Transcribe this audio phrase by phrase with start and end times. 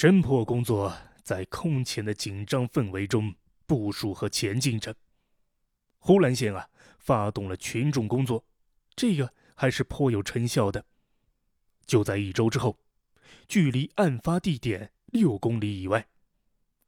[0.00, 3.34] 侦破工作在空前的紧张氛围中
[3.66, 4.96] 部署和前进着。
[5.98, 6.66] 呼兰县啊，
[6.98, 8.42] 发动了群众工作，
[8.96, 10.82] 这个还是颇有成效的。
[11.84, 12.78] 就在一周之后，
[13.46, 16.08] 距离案发地点六公里以外，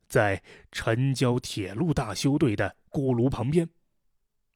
[0.09, 3.69] 在城郊铁路大修队的锅炉旁边，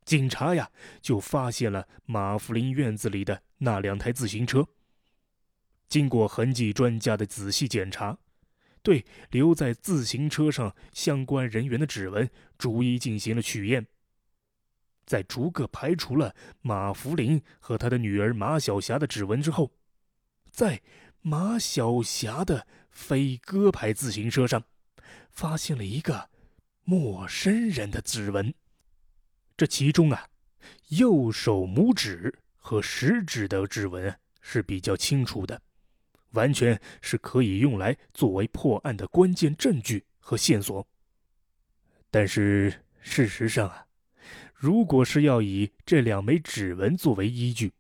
[0.07, 0.71] 警察呀
[1.03, 4.67] 就发现了马福林院子里的那两台自行车。
[5.91, 8.19] 经过痕迹专家的仔细检查。
[8.87, 13.85] 对留在自行车上相关人员的指纹逐一进行了取验，
[15.05, 19.73] 在逐个排除了马福林和他的女儿马晓霞的指纹之后，
[20.53, 20.81] 在
[21.21, 24.63] 马晓霞的飞鸽牌自行车上，
[25.33, 26.31] 发现了一个
[26.85, 28.55] 陌生人的指纹。
[29.57, 30.29] 这其中啊，
[30.91, 35.61] 右手拇指和食指的指纹是比较清楚的。
[36.37, 40.87] 完全是可以用来作为破案的关键证据和线索。
[42.11, 43.87] 但是事实上啊，
[44.55, 47.73] 如果是要以这两枚指纹作为依据，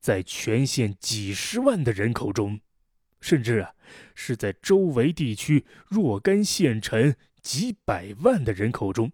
[0.00, 2.60] 在全县几十万的人口中，
[3.20, 3.72] 甚至啊
[4.14, 9.12] 是在周围地区若干县城几百万的人口中，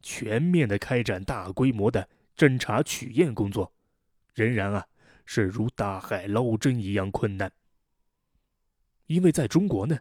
[0.00, 3.72] 全面的开展大规模的侦查取验工作，
[4.34, 4.86] 仍然啊
[5.26, 7.52] 是如大海捞针一样困难。
[9.10, 9.98] 因为在中国呢，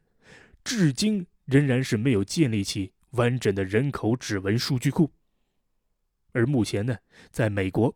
[0.63, 5.11] 至今仍然是没有建立起完整的人口指纹数据库。
[6.31, 6.95] 而目前呢，
[7.31, 7.95] 在美国，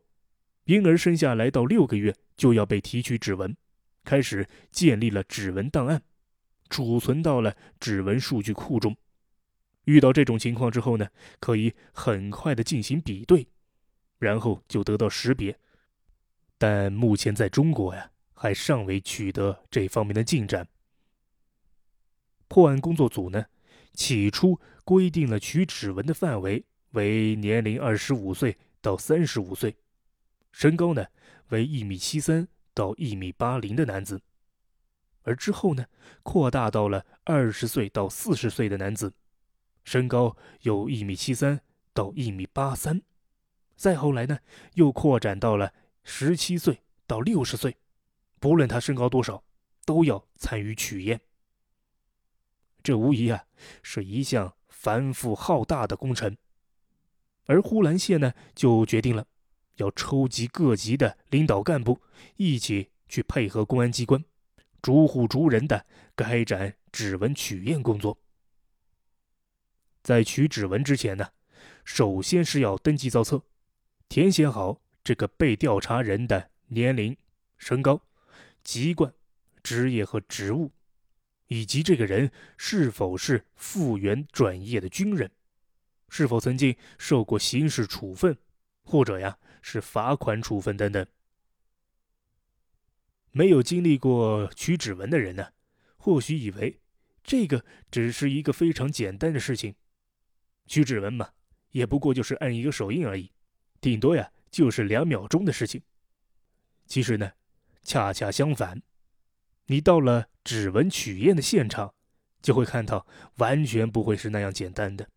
[0.64, 3.56] 婴儿生下来到六个月就要被提取指纹，
[4.04, 6.02] 开始建立了指纹档案，
[6.72, 8.98] 储存到了指纹数据库中。
[9.84, 11.08] 遇到这种情况之后呢，
[11.40, 13.48] 可以很快的进行比对，
[14.18, 15.56] 然后就得到识别。
[16.58, 20.68] 但目前在中国呀，还尚未取得这方面的进展。
[22.54, 23.48] 破案工作组呢，
[23.96, 29.76] 起初规定了取指纹的范围为年龄二十五岁到三十五岁，
[30.52, 31.04] 身高呢
[31.48, 34.22] 为一米七三到一米八零的男子，
[35.24, 35.88] 而之后呢，
[36.22, 39.12] 扩大到了二十岁到四十岁的男子，
[39.84, 41.60] 身高有一米七三
[41.92, 43.02] 到一米八三，
[43.76, 44.38] 再后来呢，
[44.76, 45.74] 又扩展到了
[46.04, 47.76] 十七岁到六十岁，
[48.40, 49.44] 不论他身高多少，
[49.86, 51.20] 都要参与取验。
[52.84, 53.46] 这无疑啊
[53.82, 56.36] 是一项繁复浩大的工程，
[57.46, 59.26] 而呼兰县呢就决定了
[59.78, 62.02] 要抽集各级的领导干部
[62.36, 64.22] 一起去配合公安机关，
[64.82, 65.86] 逐户逐人的
[66.18, 68.20] 开展指纹取验工作。
[70.02, 71.30] 在取指纹之前呢，
[71.86, 73.42] 首先是要登记造册，
[74.10, 77.16] 填写好这个被调查人的年龄、
[77.58, 78.02] 身高、
[78.62, 79.14] 籍贯、
[79.64, 80.70] 职业和职务。
[81.54, 85.30] 以及这个人是否是复员转业的军人，
[86.10, 88.36] 是否曾经受过刑事处分，
[88.82, 91.06] 或者呀是罚款处分等等。
[93.30, 95.54] 没有经历过取指纹的人呢，
[95.96, 96.82] 或许以为
[97.24, 99.76] 这个只是一个非常简单的事情，
[100.66, 101.34] 取指纹嘛，
[101.70, 103.32] 也不过就是按一个手印而已，
[103.80, 105.84] 顶多呀就是两秒钟的事情。
[106.88, 107.34] 其实呢，
[107.84, 108.82] 恰恰相反。
[109.68, 111.94] 你到了指纹取验的现场，
[112.42, 115.08] 就会看到完全不会是那样简单的。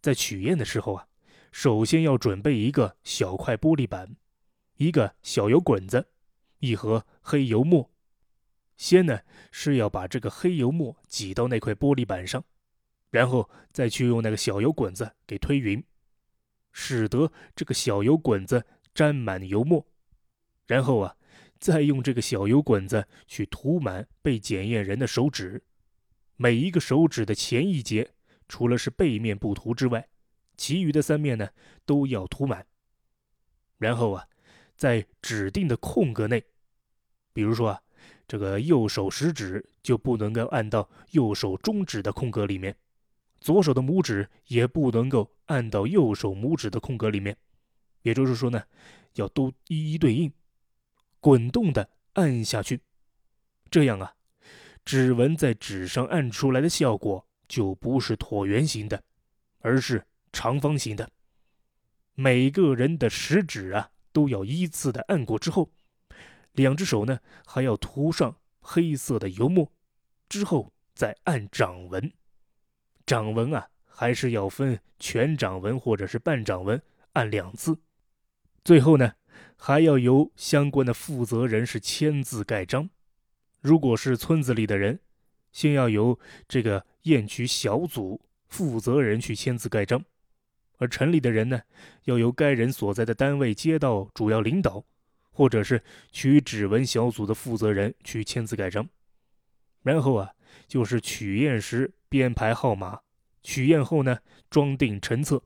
[0.00, 1.06] 在取验的时候啊，
[1.50, 4.16] 首先要准备一个小块玻璃板，
[4.76, 6.08] 一个小油滚子，
[6.60, 7.90] 一盒黑油墨。
[8.76, 12.42] 先呢是要把这个黑油墨挤到那块玻璃板上，
[13.10, 15.84] 然后再去用那个小油滚子给推匀，
[16.72, 19.86] 使得这个小油滚子沾满油墨，
[20.66, 21.16] 然后啊。
[21.62, 25.62] 再用这个小油滚子去涂满被检验人的手指，
[26.34, 28.10] 每一个手指的前一节，
[28.48, 30.08] 除了是背面不涂之外，
[30.56, 31.48] 其余的三面呢
[31.86, 32.66] 都要涂满。
[33.78, 34.26] 然后啊，
[34.76, 36.42] 在指定的空格内，
[37.32, 37.80] 比如说啊，
[38.26, 42.76] 这个右手食指就不能够按到右手中指的空格里面，
[43.40, 47.36] 左手的拇指也不能够按到右手拇指的空格里面，
[48.02, 48.64] 也就是说呢，
[49.14, 50.32] 要都一一对应。
[51.22, 52.80] 滚动的按下去，
[53.70, 54.12] 这样啊，
[54.84, 59.00] 指纹在纸上按出来的效果就不是椭圆形的，
[59.60, 61.08] 而是长方形的。
[62.14, 65.70] 每个人的食指啊都要依次的按过之后，
[66.54, 69.72] 两只手呢还要涂上黑色的油墨，
[70.28, 72.12] 之后再按掌纹。
[73.06, 76.82] 掌纹啊还是要分全掌纹或者是半掌纹，
[77.12, 77.80] 按两次。
[78.64, 79.14] 最后呢。
[79.56, 82.90] 还要由相关的负责人是签字盖章。
[83.60, 84.98] 如果是村子里的人，
[85.52, 86.18] 先要由
[86.48, 90.04] 这个验取小组负责人去签字盖章，
[90.78, 91.62] 而城里的人呢，
[92.04, 94.84] 要由该人所在的单位街道主要领导，
[95.30, 98.88] 或者是取指纹小组的负责人去签字盖章。
[99.82, 100.30] 然后啊，
[100.66, 103.00] 就是取验时编排号码，
[103.42, 104.18] 取验后呢，
[104.50, 105.42] 装订成册，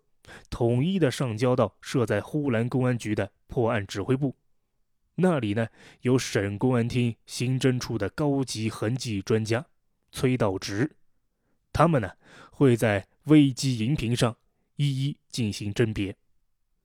[0.51, 4.37] 统一的上交到设在呼兰公安局的破案指挥部。
[5.17, 5.69] 那里呢，
[6.03, 9.67] 有省公安厅刑侦处的高级痕迹专家
[10.13, 10.97] 崔道直，
[11.73, 12.13] 他们呢
[12.51, 14.37] 会在危机荧屏上
[14.77, 16.15] 一一进行甄别，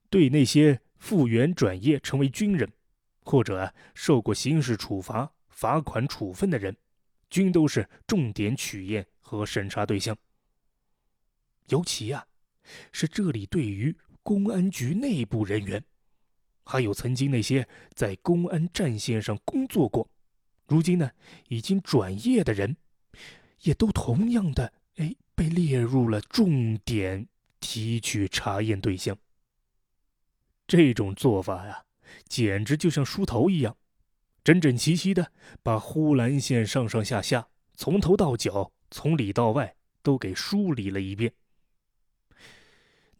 [0.09, 2.71] 对那些复员转业成为军人，
[3.23, 6.77] 或者受过刑事处罚、罚款处分的人，
[7.29, 10.17] 均都是重点取验和审查对象。
[11.67, 12.25] 尤其呀，
[12.91, 15.83] 是这里对于公安局内部人员。
[16.63, 20.07] 还有曾经那些在公安战线上工作过，
[20.67, 21.09] 如今呢
[21.47, 22.77] 已经转业的人，
[23.61, 27.27] 也都同样的哎被列入了重点
[27.59, 29.17] 提取查验对象。
[30.67, 31.83] 这种做法呀，
[32.27, 33.75] 简直就像梳头一样，
[34.43, 35.31] 整整齐齐的
[35.61, 41.33] 把呼兰县上上下下从头到脚、从里到外都给梳理了一遍。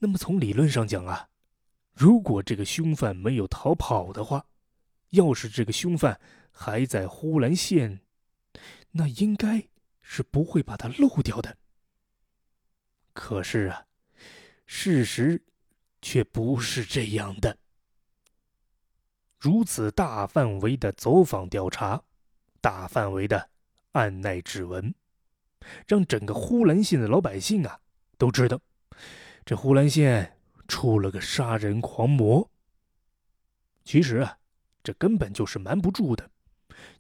[0.03, 1.30] 那么从理论上讲啊。
[1.94, 4.44] 如果这个凶犯没有逃跑的话，
[5.09, 6.19] 要是这个凶犯
[6.50, 8.01] 还在呼兰县，
[8.92, 9.68] 那应该
[10.01, 11.56] 是不会把他漏掉的。
[13.13, 13.86] 可是啊，
[14.65, 15.44] 事实
[16.01, 17.57] 却不是这样的。
[19.38, 22.01] 如此大范围的走访调查，
[22.62, 23.50] 大范围的
[23.92, 24.95] 按捺指纹，
[25.86, 27.80] 让整个呼兰县的老百姓啊
[28.18, 28.59] 都知道，
[29.45, 30.38] 这呼兰县。
[30.67, 32.49] 出了个杀人狂魔。
[33.83, 34.38] 其实啊，
[34.81, 36.31] 这根本就是瞒不住的。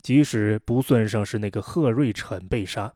[0.01, 2.93] 即使不算上是那个贺瑞成被杀，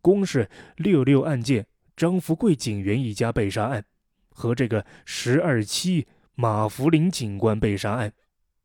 [0.00, 1.66] 光是六六案件
[1.96, 3.84] 张福贵警员一家被杀案，
[4.28, 6.06] 和这个十二期
[6.36, 8.12] 马福林警官被杀案，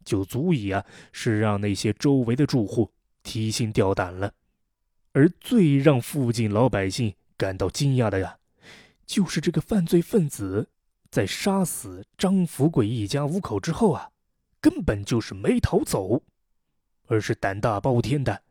[0.05, 2.91] 就足以啊，是让那些周围的住户
[3.23, 4.31] 提心吊胆了。
[5.13, 8.37] 而最让附近老百姓感到惊讶的呀，
[9.09, 10.69] 就是这个犯罪分子。
[11.09, 14.11] 在杀死张福贵一家五口之后啊，
[14.61, 16.21] 根本就是没逃走，
[17.07, 18.43] 而是胆大包天的，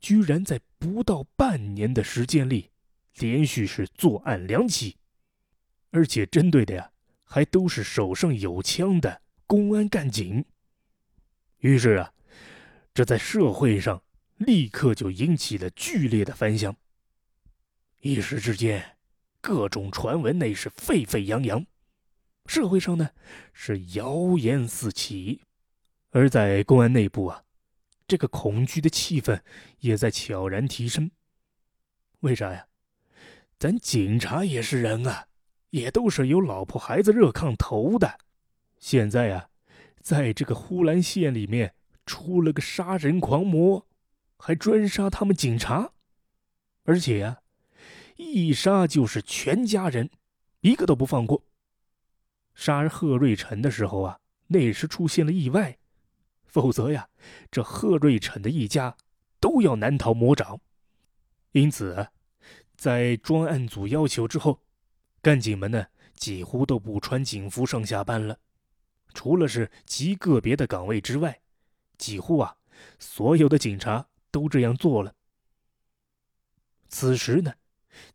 [0.00, 2.70] 居然在不到半年的时间里，
[3.18, 4.96] 连续是作案两起，
[5.90, 6.90] 而且针对的呀，
[7.22, 10.42] 还都是手上有枪的公安干警。
[11.58, 12.14] 于是啊，
[12.94, 14.02] 这在社会上
[14.38, 16.74] 立刻就引起了剧烈的反响，
[18.00, 18.96] 一时之间，
[19.48, 21.64] 各种传闻那是沸沸扬扬。
[22.44, 23.12] 社会上呢，
[23.54, 25.40] 是谣言四起，
[26.10, 27.44] 而在公安内部啊，
[28.06, 29.40] 这个恐惧的气氛
[29.78, 31.10] 也在悄然提升。
[32.20, 32.66] 为啥呀？
[33.58, 35.28] 咱警察也是人啊，
[35.70, 38.18] 也都是有老婆孩子热炕头的。
[38.78, 39.48] 现在呀，
[40.02, 41.74] 在这个呼兰县里面
[42.04, 43.86] 出了个杀人狂魔，
[44.36, 45.92] 还专杀他们警察，
[46.84, 47.38] 而且呀，
[48.18, 50.10] 一杀就是全家人，
[50.60, 51.44] 一个都不放过。
[52.52, 54.18] 杀贺瑞成的时候啊，
[54.48, 55.78] 那时出现了意外，
[56.44, 57.08] 否则呀，
[57.48, 58.96] 这贺瑞成的一家
[59.38, 60.60] 都要难逃魔掌。
[61.52, 62.08] 因此，
[62.76, 64.64] 在专案组要求之后，
[65.22, 68.36] 干警们呢几乎都不穿警服上下班了，
[69.14, 71.40] 除了是极个别的岗位之外，
[71.96, 72.56] 几乎啊
[72.98, 75.14] 所有的警察都这样做了。
[76.88, 77.54] 此时呢。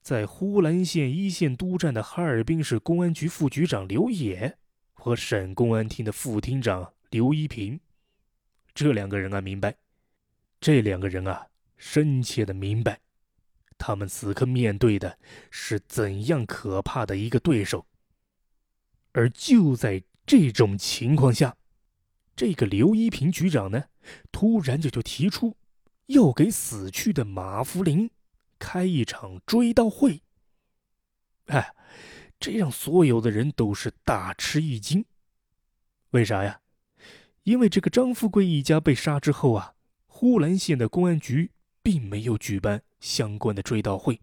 [0.01, 4.57] 在呼兰县一线督战的哈尔滨市公安局副局长刘野
[4.93, 7.79] 和省公安厅的副厅长刘一平，
[8.73, 9.75] 这两个人啊明白，
[10.59, 11.47] 这两个人啊
[11.77, 12.99] 深切的明白，
[13.77, 15.17] 他们此刻面对的
[15.51, 17.85] 是怎样可怕的一个对手。
[19.11, 21.55] 而就在这种情况下，
[22.35, 23.85] 这个刘一平局长呢，
[24.31, 25.55] 突然就就提出
[26.07, 28.09] 要给死去的马福林。
[28.63, 30.21] 开一场追悼会，
[31.47, 31.75] 哎，
[32.39, 35.03] 这让所有的人都是大吃一惊。
[36.11, 36.61] 为啥呀？
[37.43, 41.51] 因为这个张富贵一家被杀之后啊，呼兰县的公安局
[41.81, 44.21] 并没有举办相关的追悼会，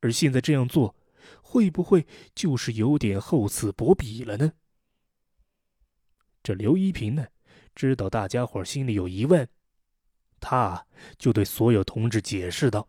[0.00, 0.94] 而现在这样做，
[1.40, 4.52] 会不会就是有点厚此薄彼了呢？
[6.42, 7.28] 这刘一平呢，
[7.74, 9.48] 知道大家伙心里有疑问，
[10.38, 10.86] 他
[11.16, 12.86] 就对所有同志解释道。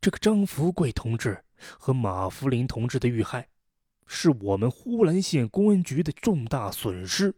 [0.00, 1.44] 这个张福贵同志
[1.78, 3.46] 和马福林同志的遇害，
[4.06, 7.34] 是我们呼兰县公安局的重大损失。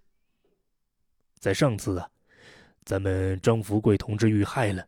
[1.41, 2.09] 在上次啊，
[2.85, 4.87] 咱们张福贵同志遇害了，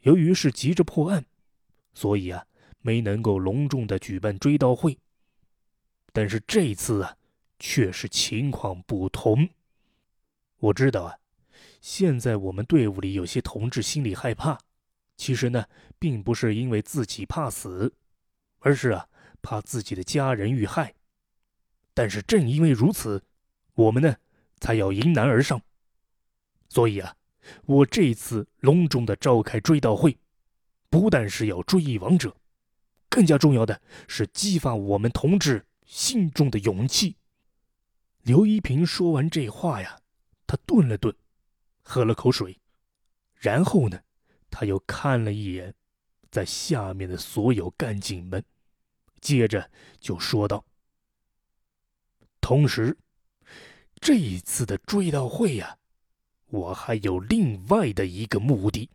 [0.00, 1.24] 由于是急着破案，
[1.94, 2.44] 所以啊，
[2.82, 4.98] 没能够隆重的举办追悼会。
[6.12, 7.16] 但是这次啊，
[7.58, 9.48] 却是情况不同。
[10.58, 11.16] 我知道啊，
[11.80, 14.58] 现在我们队伍里有些同志心里害怕，
[15.16, 15.66] 其实呢，
[15.98, 17.94] 并不是因为自己怕死，
[18.58, 19.08] 而是啊，
[19.42, 20.94] 怕自己的家人遇害。
[21.94, 23.24] 但是正因为如此，
[23.74, 24.16] 我们呢，
[24.60, 25.60] 才要迎难而上。
[26.68, 27.16] 所以啊，
[27.64, 30.18] 我这次隆重的召开追悼会，
[30.90, 32.36] 不但是要追忆亡者，
[33.08, 37.16] 更加重要的是激发我们同志心中的勇气。
[38.22, 40.00] 刘一平说完这话呀。
[40.48, 41.12] 他顿了顿，
[41.82, 42.60] 喝了口水，
[43.34, 44.00] 然后呢，
[44.58, 45.74] 他又看了一眼
[46.30, 48.42] 在下面的所有干警们，
[49.20, 49.70] 接着
[50.00, 50.64] 就说道
[52.40, 52.96] ：“同时，
[54.00, 55.76] 这一次的追悼会呀，
[56.46, 58.88] 我还有另外的一个目的，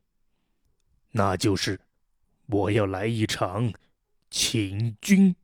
[1.12, 1.80] 那就是
[2.48, 3.72] 我要来一场
[4.32, 5.36] 请君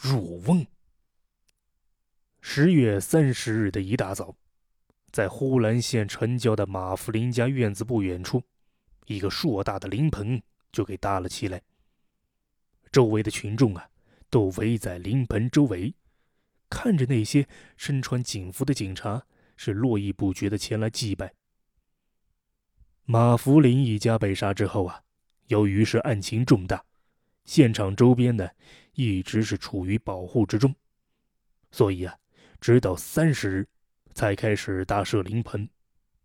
[0.00, 0.66] 入瓮。”
[2.40, 4.34] 十月三十日的一大早。
[5.10, 8.42] 在呼兰县城郊的马福林家院子不远处，
[9.12, 10.40] 一个硕大的灵棚
[10.72, 11.60] 就给搭了起来。
[12.90, 13.88] 周围的群众啊，
[14.30, 15.94] 都围在灵棚周围，
[16.70, 19.24] 看着那些身穿警服的警察
[19.56, 21.32] 是络绎不绝的前来祭拜。
[23.04, 25.02] 马福林一家被杀之后啊，
[25.48, 26.84] 由于是案情重大，
[27.44, 28.48] 现场周边呢
[28.94, 30.74] 一直是处于保护之中，
[31.70, 32.16] 所以啊，
[32.60, 33.68] 直到三十日。
[34.14, 35.66] 才开始搭设灵棚，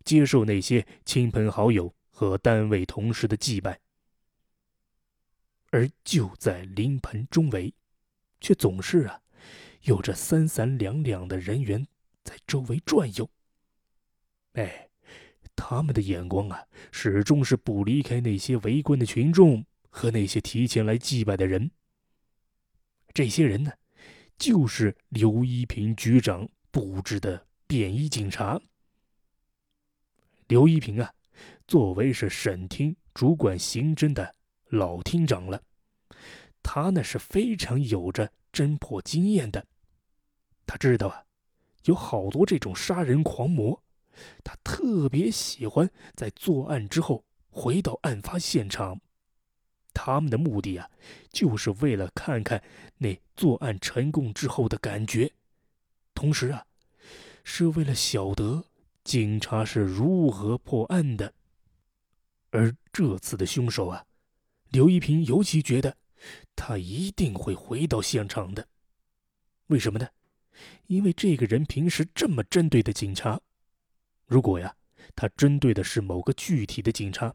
[0.04, 3.78] 接受那些亲朋好友和单位同事的祭拜。
[5.70, 7.72] 而就在灵棚周围，
[8.40, 9.22] 却总是啊，
[9.82, 11.86] 有着三三两两的人员
[12.24, 13.30] 在周围转悠。
[14.54, 14.88] 哎，
[15.54, 21.70] 他们的眼光啊，始终是不离开那些围观的群众和那些提前来祭拜的人。
[23.14, 23.70] 这些人呢，
[24.36, 27.46] 就是刘一平局长布置的。
[27.68, 28.58] 便衣警察
[30.46, 31.12] 刘一平啊，
[31.68, 34.34] 作为是省厅主管刑侦的
[34.70, 35.62] 老厅长了，
[36.62, 39.64] 他那是非常有着侦破经验的。
[40.66, 41.22] 他知道啊，
[41.84, 43.80] 有好多这种杀人狂魔，
[44.42, 48.98] 他特别喜欢在作案之后回到案发现场，
[49.92, 50.90] 他们的目的啊，
[51.30, 52.62] 就是为了看看
[52.96, 55.30] 那作案成功之后的感觉，
[56.14, 56.64] 同时啊。
[57.50, 58.62] 是为了晓得
[59.04, 61.32] 警察是如何破案的，
[62.50, 64.06] 而这次的凶手啊，
[64.70, 65.96] 刘一平尤其觉得
[66.56, 68.68] 他一定会回到现场的。
[69.66, 70.08] 为什么呢？
[70.86, 73.40] 因为这个人平时这么针对的警察，
[74.26, 74.74] 如果呀
[75.14, 77.34] 他针对的是某个具体的警察，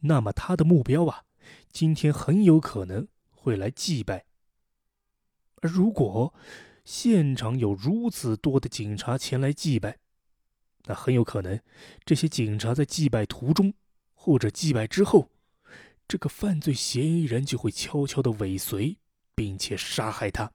[0.00, 1.24] 那么他的目标啊，
[1.72, 4.26] 今天很有可能会来祭拜。
[5.62, 6.34] 而如果，
[6.84, 9.98] 现场有如此多的警察前来祭拜，
[10.84, 11.60] 那很有可能，
[12.04, 13.72] 这些警察在祭拜途中
[14.26, 15.30] 或者祭拜之后，
[16.08, 18.98] 这个犯罪嫌疑人就会悄悄的尾随，
[19.36, 20.50] 并且杀害他。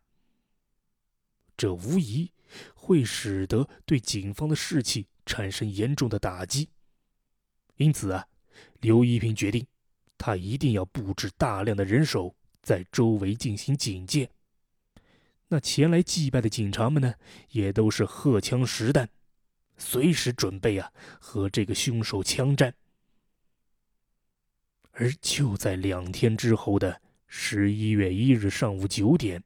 [1.56, 2.30] 这无疑
[2.76, 6.68] 会使得对警方的士气产生严重的打击。
[7.78, 8.28] 因此啊，
[8.82, 9.66] 刘一平决定，
[10.18, 14.30] 他一定要布置大量的人手在周围进行警戒。
[15.48, 17.14] 那前来祭拜的警察们呢，
[17.52, 19.10] 也都是荷枪实弹，
[19.78, 22.76] 随时准备啊和这个凶手枪战。
[24.94, 29.44] 而就在两天之后的十一月一日上午九点，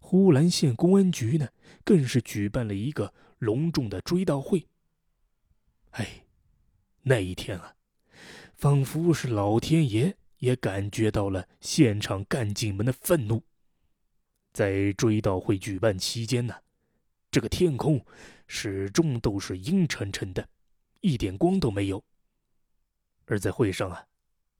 [0.00, 1.48] 呼兰县公安局呢，
[1.84, 4.66] 更是举办了一个隆重的追悼会。
[5.90, 6.24] 哎，
[7.02, 7.76] 那一天啊，
[8.56, 13.42] 仿佛是老天爷也感觉到了现场干警们的愤怒。
[14.52, 16.54] 在追悼会举办期间呢，
[17.30, 18.04] 这个天空
[18.46, 20.48] 始终都是阴沉沉的，
[21.00, 22.02] 一点光都没有。
[23.26, 24.06] 而在会上啊，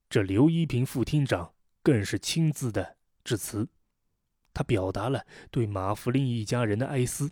[0.09, 3.67] 这刘一平副厅长更是亲自的致辞，
[4.53, 7.31] 他表达了对马福林一家人的哀思，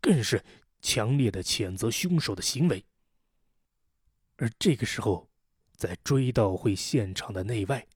[0.00, 0.44] 更是
[0.80, 2.84] 强烈的谴责凶手的行为。
[4.36, 5.30] 而这个时候，
[5.76, 7.86] 在追悼会现场的内外，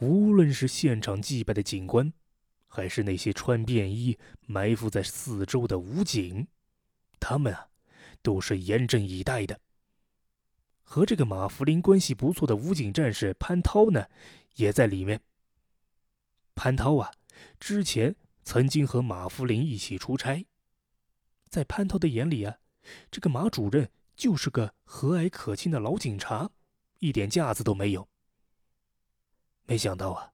[0.00, 2.12] 无论是现场祭拜的警官，
[2.66, 6.46] 还是那些穿便衣埋伏在四周的武警，
[7.18, 7.68] 他们啊，
[8.20, 9.58] 都是严阵以待的。
[10.88, 14.06] 和这个马福林关系不错的武警战士潘涛呢，
[14.54, 15.20] 也在里面。
[16.54, 17.10] 潘涛啊，
[17.58, 18.14] 之前
[18.44, 20.46] 曾经和马福林一起出差，
[21.48, 22.58] 在潘涛的眼里啊，
[23.10, 26.48] 这个马主任就是个和蔼可亲的老警察，
[27.00, 28.08] 一点架子都没有。
[29.64, 30.32] 没想到啊，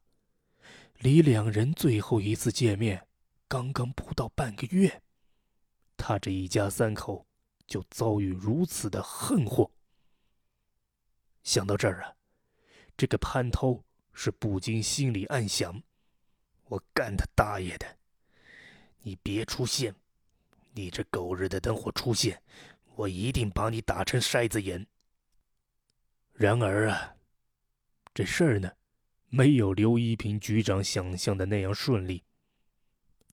[0.99, 3.09] 离两人最后一次见面
[3.49, 5.03] 刚刚不到半个月，
[5.97, 7.27] 他这一家三口
[7.67, 9.73] 就遭遇如此的横祸。
[11.43, 12.15] 想到这儿啊，
[12.97, 13.83] 这个潘涛
[14.13, 15.83] 是不禁心里暗想：
[16.65, 17.99] 我干他大爷的！
[19.01, 19.95] 你别出现，
[20.73, 22.43] 你这狗日的等会出现，
[22.95, 24.87] 我一定把你打成筛子眼。
[26.33, 27.17] 然而啊，
[28.15, 28.71] 这事儿呢？
[29.35, 32.23] 没有刘一平局长想象的那样顺利。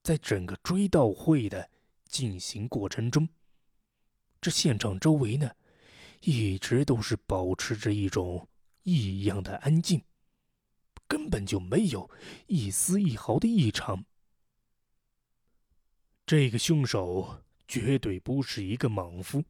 [0.01, 1.69] 在整个追悼会的
[2.05, 3.27] 进行过程中，
[4.39, 5.51] 这现场周围呢，
[6.21, 8.47] 一直都是保持着一种
[8.83, 10.03] 异样的安静，
[11.07, 12.09] 根本就没有
[12.47, 14.05] 一丝一毫的异常。
[16.25, 19.43] 这个凶手绝对不是一个莽夫，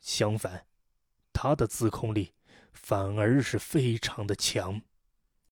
[0.00, 0.66] 相反，
[1.32, 2.32] 他的自控力
[2.72, 4.82] 反而是非常的强。